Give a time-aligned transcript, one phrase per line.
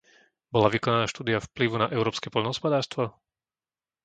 [0.53, 3.03] Bola vykonaná štúdia vplyvu na európske poľnohospodárstvo?